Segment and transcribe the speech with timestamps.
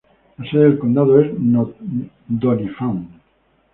[0.39, 1.29] La sede del condado es
[2.27, 3.21] Doniphan.